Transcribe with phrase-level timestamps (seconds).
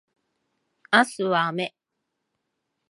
[0.91, 1.75] 明日は雨